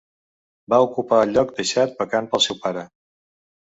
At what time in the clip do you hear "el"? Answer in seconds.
1.25-1.35